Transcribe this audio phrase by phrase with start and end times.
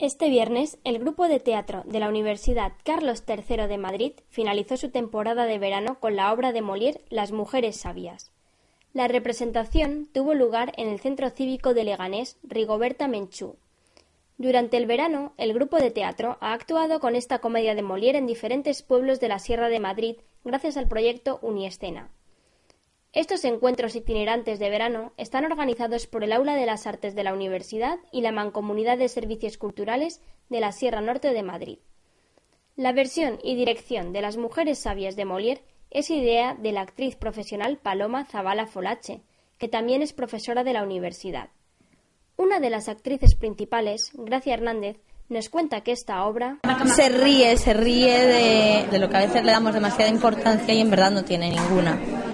[0.00, 4.90] Este viernes, el grupo de teatro de la Universidad Carlos III de Madrid finalizó su
[4.90, 8.30] temporada de verano con la obra de Molière Las mujeres sabias.
[8.92, 13.56] La representación tuvo lugar en el Centro Cívico de Leganés Rigoberta Menchú.
[14.36, 18.28] Durante el verano, el grupo de teatro ha actuado con esta comedia de Molière en
[18.28, 22.08] diferentes pueblos de la Sierra de Madrid gracias al proyecto Uniescena.
[23.14, 27.32] Estos encuentros itinerantes de verano están organizados por el Aula de las Artes de la
[27.32, 30.20] Universidad y la Mancomunidad de Servicios Culturales
[30.50, 31.78] de la Sierra Norte de Madrid.
[32.76, 37.16] La versión y dirección de Las Mujeres Sabias de Molière es idea de la actriz
[37.16, 39.22] profesional Paloma Zavala Folache,
[39.56, 41.48] que también es profesora de la universidad.
[42.36, 44.98] Una de las actrices principales, Gracia Hernández,
[45.30, 46.58] nos cuenta que esta obra
[46.94, 50.80] se ríe, se ríe de, de lo que a veces le damos demasiada importancia y
[50.80, 52.27] en verdad no tiene ninguna